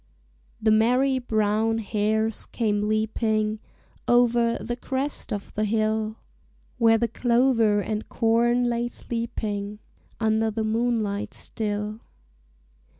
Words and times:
The 0.59 0.71
merry 0.71 1.19
brown 1.19 1.77
hares 1.77 2.47
came 2.47 2.87
leaping 2.89 3.59
Over, 4.07 4.57
the 4.57 4.75
crest 4.75 5.31
of 5.31 5.53
the 5.53 5.63
hill, 5.63 6.15
Where 6.79 6.97
the 6.97 7.07
clover 7.07 7.79
and 7.81 8.09
corn 8.09 8.63
lay 8.63 8.87
sleeping, 8.87 9.77
Under 10.19 10.49
the 10.49 10.63
moonlight 10.63 11.35
still. 11.35 11.99